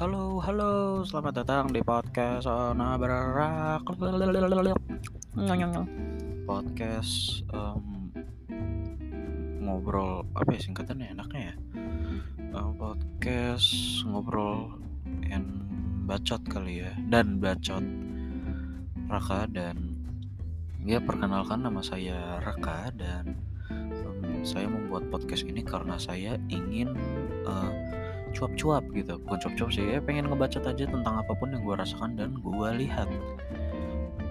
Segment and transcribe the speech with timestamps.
[0.00, 3.84] Halo, halo, selamat datang di podcast Ona Berak.
[6.48, 8.08] Podcast um,
[9.60, 11.54] ngobrol apa ya singkatannya enaknya ya?
[12.56, 14.80] Uh, podcast ngobrol
[15.28, 15.68] and
[16.08, 17.84] bacot kali ya dan bacot
[19.04, 20.00] Raka dan
[20.80, 23.36] ya perkenalkan nama saya Raka dan
[24.00, 26.96] um, saya membuat podcast ini karena saya ingin
[27.44, 27.99] uh,
[28.34, 29.18] cuap-cuap gitu.
[29.26, 32.68] Bukan cuap-cuap sih ya pengen ngebacot aja tentang apa pun yang gue rasakan dan gue
[32.86, 33.08] lihat.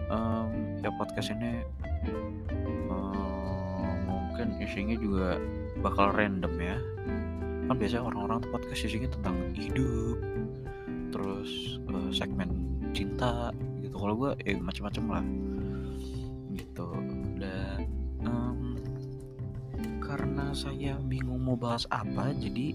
[0.09, 1.61] Um, ya podcast ini
[2.89, 5.37] um, mungkin isinya juga
[5.85, 6.77] bakal random ya.
[7.69, 10.17] Kan biasanya orang-orang podcast isinya tentang hidup
[11.09, 12.49] terus uh, segmen
[12.93, 13.53] cinta
[13.85, 13.95] gitu.
[13.97, 15.25] Kalau gue eh macam-macam lah.
[16.57, 16.89] Gitu.
[17.37, 17.85] Dan
[18.25, 18.75] um,
[20.01, 22.73] karena saya bingung mau bahas apa jadi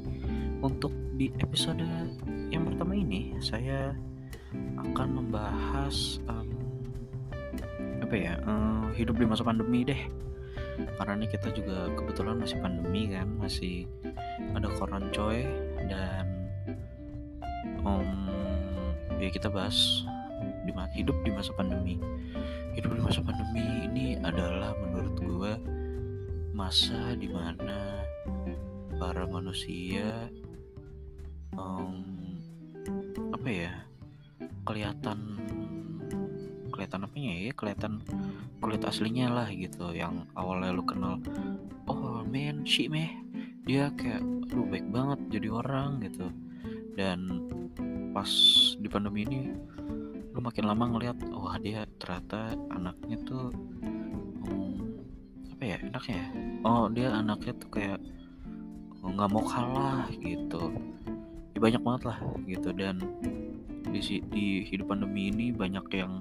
[0.62, 1.78] untuk di episode
[2.50, 3.94] yang pertama ini saya
[4.82, 6.50] akan membahas um,
[8.02, 10.02] apa ya um, hidup di masa pandemi deh.
[10.74, 13.86] Karena ini kita juga kebetulan masih pandemi kan masih
[14.58, 15.46] ada koron coy
[15.86, 16.50] dan
[17.86, 18.26] um,
[19.22, 20.02] ya kita bahas
[20.66, 21.94] di hidup di masa pandemi.
[22.74, 25.52] Hidup di masa pandemi ini adalah menurut gue
[26.50, 28.02] masa di mana
[28.98, 30.26] para manusia
[31.56, 31.96] um,
[33.34, 33.72] apa ya
[34.64, 35.18] kelihatan
[36.72, 37.92] kelihatan apa ya kelihatan
[38.58, 41.20] kulit aslinya lah gitu yang awalnya lu kenal
[41.86, 43.24] oh man si meh
[43.64, 44.20] dia kayak
[44.52, 46.28] lu baik banget jadi orang gitu.
[46.94, 47.48] Dan
[48.14, 48.30] pas
[48.78, 49.50] di pandemi ini
[50.30, 53.50] lu makin lama ngeliat wah dia ternyata anaknya tuh
[54.46, 54.78] um,
[55.56, 56.28] apa ya enaknya ya?
[56.62, 57.98] Oh dia anaknya tuh kayak
[59.04, 60.72] nggak mau kalah gitu
[61.54, 62.68] ya banyak banget lah gitu.
[62.74, 63.00] Dan
[63.88, 66.20] di, di hidup pandemi ini banyak yang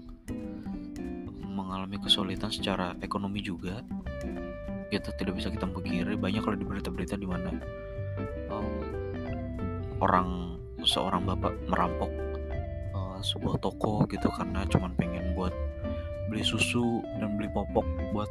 [1.54, 3.82] mengalami kesulitan secara ekonomi juga.
[4.94, 7.50] Kita tidak bisa kita pungkiri banyak kalau di berita-berita di mana
[8.54, 8.78] um,
[9.98, 10.54] orang
[10.86, 12.12] seorang bapak merampok
[12.94, 15.54] uh, sebuah toko gitu karena cuma pengen buat
[16.30, 18.30] beli susu dan beli popok buat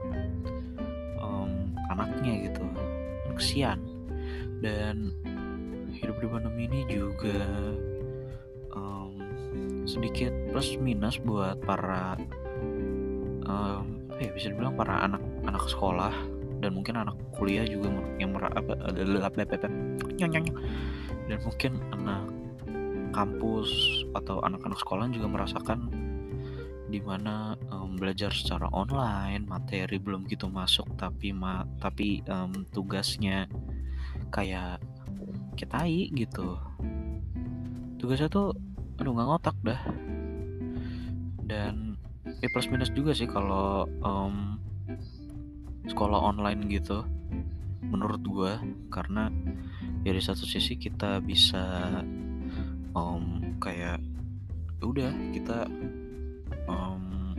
[1.19, 2.63] um, anaknya gitu.
[3.35, 3.83] Kesian.
[4.63, 5.11] Dan
[6.03, 7.39] hidup di pandemi ini juga
[8.75, 9.15] um,
[9.87, 12.19] sedikit plus minus buat para
[13.47, 16.13] um, ya bisa dibilang para anak anak sekolah
[16.59, 18.75] dan mungkin anak kuliah juga yang mer apa
[21.31, 22.23] dan mungkin anak
[23.13, 23.71] kampus
[24.17, 25.91] atau anak-anak sekolah juga merasakan
[26.93, 33.49] di mana um, belajar secara online materi belum gitu masuk tapi ma tapi um, tugasnya
[34.29, 34.81] kayak
[35.55, 36.59] kitai gitu.
[38.01, 38.57] Tugasnya tuh
[38.99, 39.81] aduh nggak ngotak dah.
[41.43, 41.99] Dan
[42.43, 44.59] ya plus minus juga sih kalau um,
[45.87, 47.03] sekolah online gitu
[47.83, 48.53] menurut gue
[48.89, 49.29] karena
[50.07, 52.01] ya di satu sisi kita bisa
[52.95, 53.99] um, kayak
[54.79, 55.67] ya udah kita
[56.67, 57.35] um,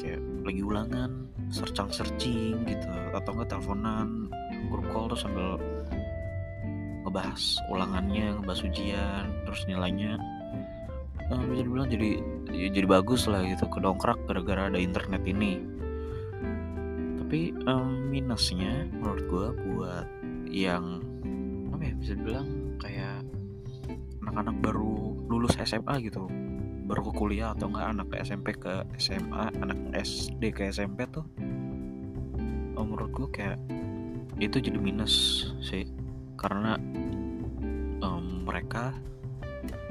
[0.00, 4.28] kayak lagi ulangan searching searching gitu atau enggak teleponan
[4.68, 5.60] grup call tuh sambil
[7.06, 10.18] ngebahas ulangannya ngebahas ujian terus nilainya.
[11.30, 12.10] Uh, bisa dibilang jadi
[12.50, 15.62] ya, jadi bagus lah gitu kedongkrak gara-gara ada internet ini.
[17.22, 20.06] Tapi um, minusnya menurut gue buat
[20.50, 21.02] yang
[21.70, 22.48] apa ya bisa dibilang
[22.82, 23.22] kayak
[24.26, 26.26] anak-anak baru lulus SMA gitu
[26.86, 31.26] baru ke kuliah atau enggak anak ke SMP ke SMA anak SD ke SMP tuh
[32.78, 33.58] oh, menurut gue kayak
[34.38, 35.82] itu jadi minus sih
[36.36, 36.76] karena
[38.04, 38.92] um, mereka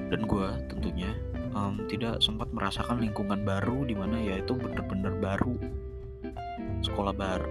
[0.09, 1.11] dan gue tentunya
[1.57, 5.57] um, tidak sempat merasakan lingkungan baru di mana ya itu bener-bener baru.
[6.85, 7.49] Sekolah baru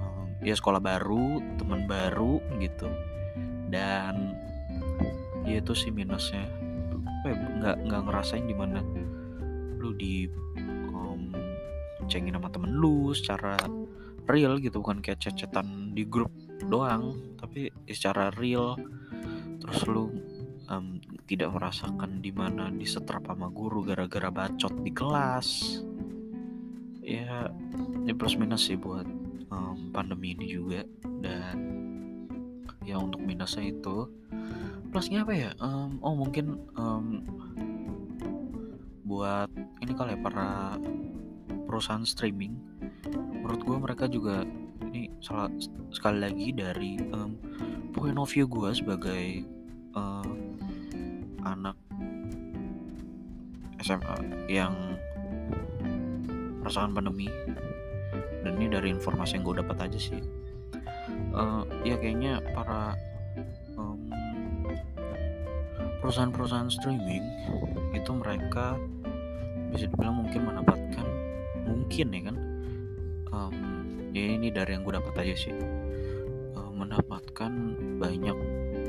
[0.00, 2.88] um, ya sekolah baru teman baru gitu.
[3.68, 4.34] Dan
[5.44, 6.48] ya itu sih minusnya.
[7.20, 8.80] Ya, nggak nggak ngerasain di mana
[9.76, 10.24] lu di
[10.88, 11.32] um,
[12.08, 13.60] cengin sama temen lu secara
[14.24, 16.32] real gitu bukan kayak cecetan di grup
[16.68, 18.76] doang tapi secara real
[19.60, 20.10] terus lu
[20.70, 25.82] um, tidak merasakan di mana disetrap sama guru gara-gara bacot di kelas.
[27.02, 27.50] Ya
[28.06, 29.04] ini plus minus sih buat
[29.50, 30.86] um, pandemi ini juga.
[31.20, 31.56] Dan
[32.86, 34.08] ya untuk minusnya itu
[34.94, 35.50] plusnya apa ya?
[35.58, 37.26] Um, oh mungkin um,
[39.04, 39.50] buat
[39.82, 40.78] ini kali ya para
[41.66, 42.54] perusahaan streaming.
[43.42, 44.46] Menurut gue mereka juga
[45.20, 45.48] salah
[45.92, 47.36] sekali lagi dari um,
[47.92, 49.44] point of view gue sebagai
[49.96, 50.26] uh,
[51.44, 51.76] anak
[53.80, 54.16] SMA
[54.48, 54.74] yang
[56.60, 57.28] merasakan pandemi.
[58.40, 60.20] Dan ini dari informasi yang gue dapat aja sih.
[61.30, 62.96] Uh, ya kayaknya para
[66.00, 67.22] perusahaan-perusahaan streaming
[67.94, 68.74] itu mereka
[69.70, 71.06] bisa dibilang mungkin mendapatkan
[71.68, 72.36] mungkin ya kan
[73.30, 73.54] um,
[74.10, 75.54] ya ini dari yang gue dapat aja sih.
[76.54, 77.52] Uh, mendapatkan
[77.98, 78.36] banyak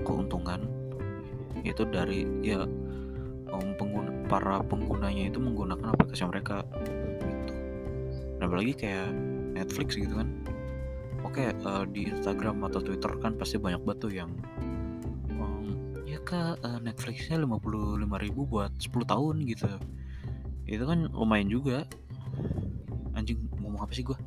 [0.02, 0.66] keuntungan
[1.62, 2.66] itu dari ya
[3.54, 6.66] um, pengguna para penggunanya itu menggunakan aplikasi mereka
[7.22, 7.54] gitu.
[8.38, 9.10] Dan apalagi kayak
[9.54, 10.30] Netflix gitu kan.
[11.22, 14.34] Oke uh, di Instagram atau Twitter kan pasti banyak batu yang
[15.38, 19.70] um, ya kak uh, Netflixnya 55 ribu buat 10 tahun gitu.
[20.66, 21.86] Itu kan lumayan juga.
[23.14, 24.18] Anjing ngomong apa sih gue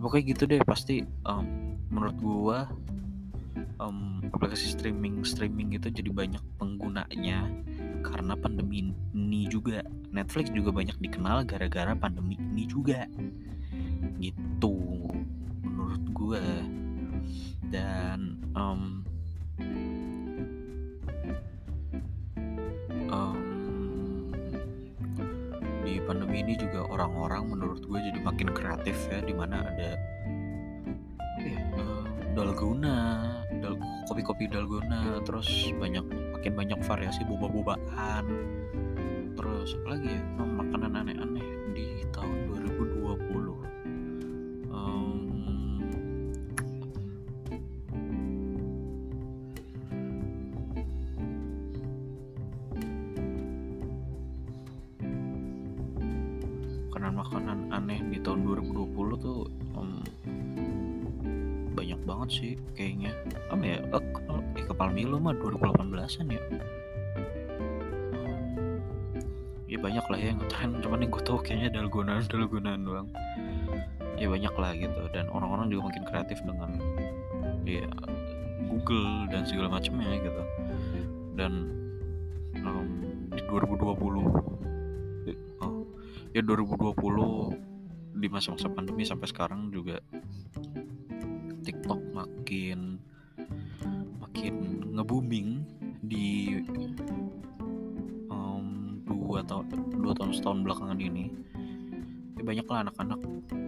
[0.00, 2.58] pokoknya gitu deh pasti um, menurut gue
[3.76, 7.46] um, aplikasi streaming streaming itu jadi banyak penggunanya
[8.00, 9.84] karena pandemi ini juga.
[10.10, 13.06] Netflix juga banyak dikenal gara-gara pandemi ini juga.
[14.18, 14.76] Gitu
[15.60, 16.44] menurut gue
[26.50, 29.94] ini juga orang-orang menurut gue jadi makin kreatif ya di mana ada
[31.38, 32.02] ya, uh,
[32.34, 32.98] dalgona
[33.62, 33.78] dal
[34.10, 35.46] kopi-kopi dalgona terus
[35.78, 36.02] banyak
[36.34, 38.26] makin banyak variasi boba-bobaan.
[39.38, 40.22] Terus apa lagi ya?
[40.42, 42.49] Makanan aneh-aneh di tahun
[57.20, 59.44] makanan-makanan aneh di tahun 2020 tuh
[59.76, 60.00] um,
[61.76, 63.12] banyak banget sih kayaknya.
[63.52, 66.42] Apa ya eh, eh kepala Milo mah 2018an ya.
[69.70, 73.08] Ya banyak lah ya yang ngetren cuman yang gue tau kayaknya dalgonan dalgonan doang.
[74.16, 76.70] Ya banyak lah gitu dan orang-orang juga makin kreatif dengan
[77.68, 77.86] ya
[78.66, 80.42] Google dan segala macamnya gitu.
[81.36, 81.52] Dan
[82.64, 82.88] um,
[83.32, 84.59] di 2020
[86.30, 89.98] ya 2020 di masa-masa pandemi sampai sekarang juga
[91.66, 93.02] TikTok makin
[94.22, 94.54] makin
[94.94, 95.48] nge-booming
[96.06, 96.60] di
[98.30, 99.66] um, dua tahun
[99.98, 101.34] dua tahun setahun belakangan ini.
[102.38, 103.20] Ya banyak lah anak-anak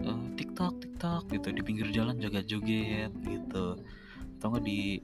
[0.06, 3.76] uh, TikTok TikTok gitu di pinggir jalan jaga joget gitu.
[4.38, 5.02] Atau nggak di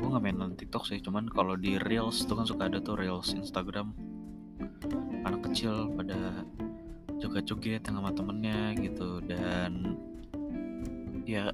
[0.00, 3.36] gue nggak main TikTok sih cuman kalau di reels tuh kan suka ada tuh reels
[3.36, 3.92] Instagram
[5.24, 6.44] anak kecil pada
[7.20, 9.20] joget-joget sama temennya gitu.
[9.24, 9.96] Dan
[11.28, 11.52] ya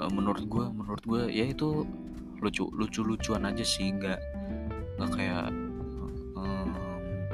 [0.00, 1.88] eh, menurut gue menurut gue ya itu
[2.40, 3.92] lucu lucu lucuan aja sih.
[3.92, 4.20] Nggak
[5.00, 5.48] nggak kayak
[6.36, 6.70] um,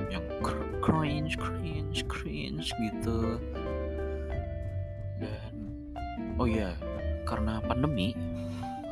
[0.07, 0.25] yang
[0.81, 3.43] cringe cringe cringe gitu.
[5.19, 5.53] Dan
[6.39, 6.77] oh ya
[7.27, 8.15] karena pandemi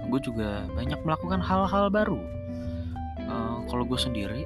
[0.05, 2.21] gue juga banyak melakukan hal-hal baru.
[3.25, 4.45] Uh, kalau gue sendiri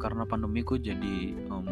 [0.00, 1.68] karena pandemi gue jadi um,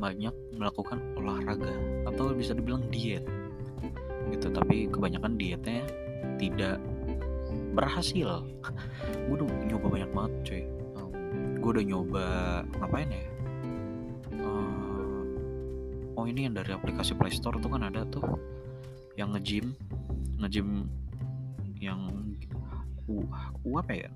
[0.00, 1.76] banyak melakukan olahraga
[2.08, 3.22] atau bisa dibilang diet
[4.32, 4.48] gitu.
[4.48, 5.84] Tapi kebanyakan dietnya
[6.40, 6.80] tidak
[7.76, 8.42] berhasil.
[9.28, 10.62] Gue udah nyoba banyak banget cuy.
[10.98, 11.12] Um,
[11.60, 12.24] gue udah nyoba
[12.82, 13.24] ngapain ya?
[14.40, 15.22] Uh,
[16.18, 18.24] oh ini yang dari aplikasi Playstore tuh kan ada tuh
[19.14, 19.76] yang nge-gym.
[20.40, 20.88] Nge-gym
[21.80, 22.00] yang
[23.10, 24.10] uh apa ya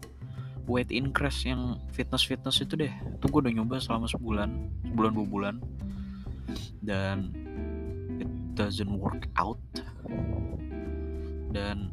[0.64, 2.92] weight increase yang fitness fitness itu deh.
[3.18, 4.50] Itu gue udah nyoba selama sebulan
[4.92, 5.54] sebulan dua bulan.
[6.84, 7.32] Dan
[8.20, 9.60] it doesn't work out.
[11.54, 11.92] Dan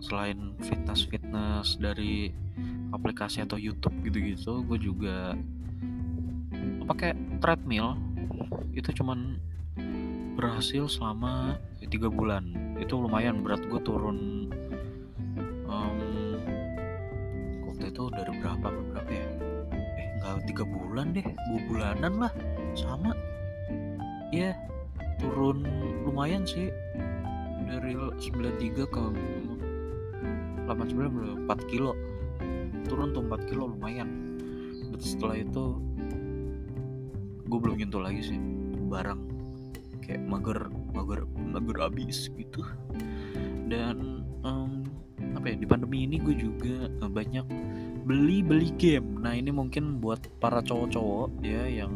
[0.00, 2.32] selain fitness fitness dari
[2.90, 5.36] aplikasi atau YouTube gitu-gitu gue juga
[6.88, 7.94] pakai treadmill.
[8.74, 9.38] Itu cuman
[10.38, 12.76] berhasil selama tiga bulan.
[12.80, 14.48] Itu lumayan berat gue turun
[20.46, 22.32] tiga bulan deh dua bulanan lah
[22.72, 23.12] sama.
[24.30, 24.54] Ya
[25.20, 25.66] turun
[26.06, 26.72] lumayan sih
[27.68, 29.02] dari 93 ke
[30.66, 31.92] 89 4 kilo.
[32.86, 34.38] Turun tuh 4 kilo lumayan.
[34.90, 35.78] Dan setelah itu
[37.46, 38.38] gue belum nyentuh lagi sih
[38.90, 39.20] barang.
[40.02, 40.60] Kayak mager
[40.94, 42.66] mager mager abis gitu.
[43.70, 44.82] Dan um,
[45.36, 47.46] apa ya di pandemi ini gue juga banyak
[48.10, 49.22] beli beli game.
[49.22, 51.94] Nah ini mungkin buat para cowok-cowok ya yang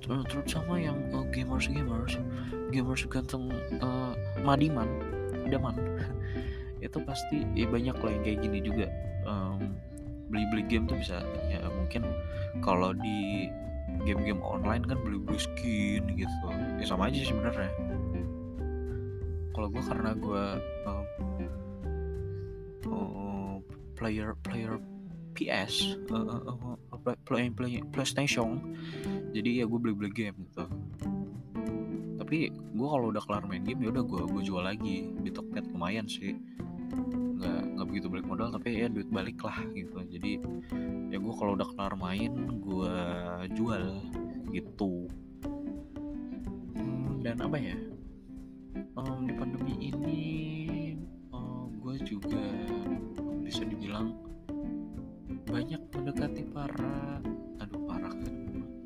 [0.00, 2.16] terutama yang uh, gamers gamers
[2.72, 3.52] gamers ganteng
[3.84, 4.88] uh, madiman
[5.44, 5.76] idaman
[6.84, 8.88] itu pasti ya banyak lah yang kayak gini juga.
[9.28, 9.76] Um,
[10.32, 11.20] beli-beli game tuh bisa
[11.52, 12.08] ya mungkin
[12.64, 13.52] kalau di
[14.08, 16.46] game-game online kan beli-beli skin gitu.
[16.80, 17.68] Ya sama aja sebenarnya.
[19.52, 20.44] Kalau gue karena gue
[20.88, 21.04] um,
[22.88, 23.54] uh,
[23.92, 24.80] player player
[25.32, 26.76] PS uh, uh,
[27.26, 28.76] play, play, PlayStation.
[29.32, 30.68] Jadi ya gue beli beli game gitu.
[32.20, 35.10] Tapi gue kalau udah kelar main game ya udah gue gue jual lagi.
[35.20, 36.36] Di Tokped lumayan sih.
[37.40, 39.98] Nggak nggak begitu balik modal tapi ya duit balik lah gitu.
[40.04, 40.38] Jadi
[41.10, 42.94] ya gue kalau udah kelar main gue
[43.56, 43.84] jual
[44.52, 45.08] gitu.
[46.76, 47.76] Hmm, dan apa ya?
[48.96, 50.20] Um, di pandemi ini
[51.32, 52.44] um, gue juga
[53.44, 54.31] bisa dibilang
[55.52, 57.20] banyak mendekati para
[57.60, 58.34] aduh parah kan.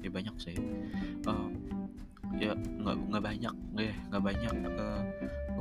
[0.02, 0.58] Ya banyak sih.
[1.22, 1.46] Uh,
[2.42, 5.02] ya nggak nggak banyak ya nggak banyak uh,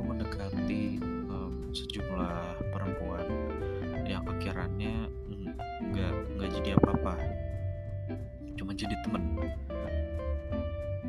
[0.02, 0.98] mendekati
[1.30, 3.26] uh, sejumlah perempuan
[4.02, 5.06] yang akhirannya
[5.94, 7.14] nggak nggak jadi apa-apa.
[8.58, 9.22] Cuma jadi temen.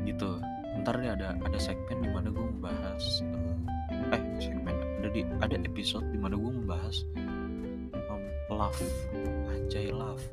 [0.06, 0.30] Gitu.
[0.78, 3.02] Ntar deh ada ada segmen di mana gue membahas
[3.34, 4.78] uh, eh segmen.
[5.02, 7.02] Ada di ada episode di mana gue membahas
[8.06, 8.22] um,
[8.54, 8.78] love
[9.68, 10.24] anjay love.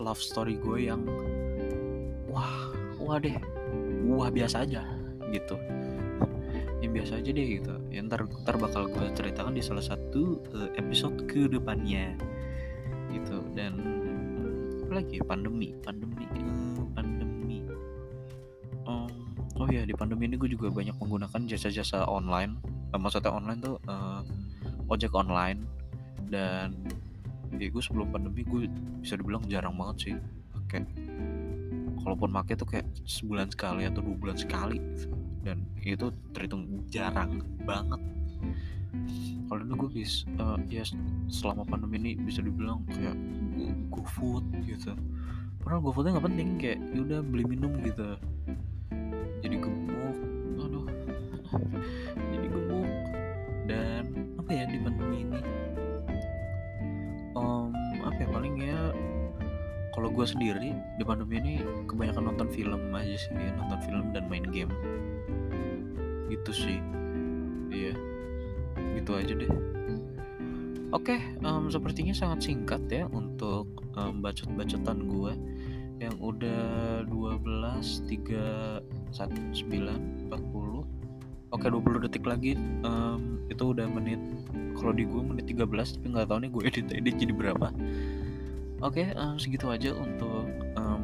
[0.00, 1.04] Love story gue yang
[2.32, 3.36] wah wah deh
[4.08, 4.80] wah biasa aja
[5.28, 5.60] gitu.
[6.80, 7.74] Yang biasa aja deh gitu.
[7.92, 12.16] Ya, ntar ntar bakal gue ceritakan di salah satu uh, episode ke depannya
[13.12, 13.44] gitu.
[13.52, 13.76] Dan
[14.88, 17.60] apa lagi pandemi pandemi uh, pandemi.
[18.88, 22.56] Um, oh ya di pandemi ini gue juga banyak menggunakan jasa-jasa online.
[22.96, 24.24] Uh, maksudnya online tuh uh,
[24.88, 25.68] ojek online.
[26.32, 26.72] Dan
[27.56, 28.68] ya gue sebelum pandemi gue
[29.00, 30.14] bisa dibilang jarang banget sih
[30.52, 30.84] pakai.
[32.04, 34.80] Kalaupun pakai tuh kayak sebulan sekali atau dua bulan sekali
[35.42, 38.00] dan itu terhitung jarang banget.
[39.48, 40.84] Kalau dulu gue bisa uh, ya
[41.32, 43.16] selama pandemi ini bisa dibilang kayak
[43.88, 44.92] go food gitu.
[45.64, 48.16] Padahal go foodnya nggak penting kayak yaudah beli minum gitu
[60.18, 61.54] gue sendiri di pandemi ini
[61.86, 64.74] kebanyakan nonton film aja sih ya, nonton film dan main game.
[66.26, 66.82] Gitu sih.
[67.70, 67.94] Iya.
[68.98, 69.52] Gitu aja deh.
[70.90, 75.32] Oke um, sepertinya sangat singkat ya untuk um, bacot-bacotan gue
[76.02, 77.46] yang udah 12
[78.10, 80.98] 3 1 9 40
[81.48, 82.58] Oke 20 detik lagi.
[82.82, 84.18] Um, itu udah menit
[84.76, 85.62] kalau di gue menit 13
[85.98, 87.72] tapi nggak tahu nih gue edit edit jadi berapa
[88.78, 90.46] Oke, um, segitu aja untuk
[90.78, 91.02] um,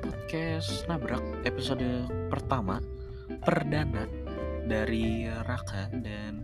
[0.00, 1.84] podcast nabrak episode
[2.32, 2.80] pertama
[3.44, 4.08] perdana
[4.64, 5.92] dari Raka.
[6.00, 6.40] Dan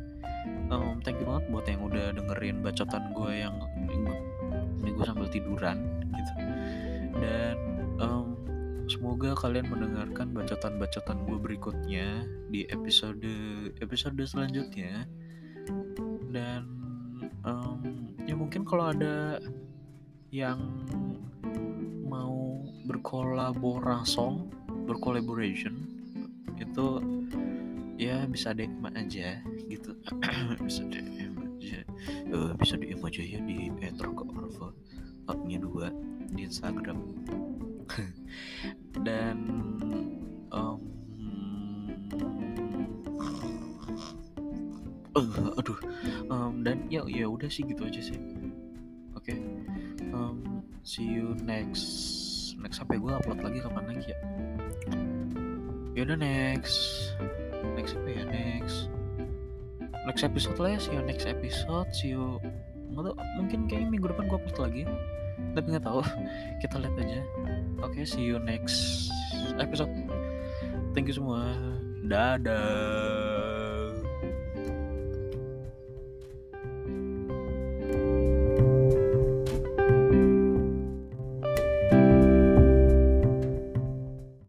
[0.68, 3.56] um, thank you banget buat yang udah dengerin bacotan gue yang
[4.84, 5.80] ini gue sambil tiduran
[6.12, 6.32] gitu.
[7.16, 7.56] Dan
[8.04, 8.36] um,
[8.84, 13.24] semoga kalian mendengarkan bacotan-bacotan gue berikutnya di episode
[13.80, 15.08] episode selanjutnya.
[16.28, 16.71] Dan
[18.42, 19.38] mungkin kalau ada
[20.34, 20.58] yang
[22.10, 22.58] mau
[22.90, 24.50] berkolaborasi
[24.82, 25.78] bercollaboration
[26.58, 26.98] itu
[28.02, 29.38] ya bisa DM aja
[29.70, 29.94] gitu.
[30.66, 31.86] Bisa DM aja.
[32.34, 34.74] Uh, bisa DM aja ya di Etroko Alpha
[35.46, 35.94] nya dua
[36.34, 36.98] di Instagram.
[39.06, 39.38] Dan
[40.50, 40.91] um,
[45.62, 45.78] aduh
[46.26, 48.18] um, dan ya ya udah sih gitu aja sih.
[49.14, 49.38] Oke okay.
[50.10, 51.86] um, see you next
[52.58, 54.18] next sampai gue upload lagi kapan lagi ya?
[55.94, 57.14] Yaudah next
[57.78, 58.24] next apa ya?
[58.26, 58.90] Next
[60.02, 62.42] next episode lah ya see you next episode see you
[62.90, 64.82] nggak tau mungkin kayak minggu depan gue upload lagi
[65.54, 66.00] tapi nggak tahu
[66.62, 67.20] kita lihat aja.
[67.82, 69.10] Oke okay, see you next
[69.58, 69.90] episode.
[70.92, 71.56] Thank you semua.
[72.02, 73.21] Dadah